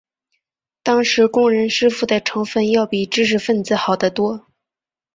[0.81, 4.47] 当时工人师傅的成分要比知识分子好得多。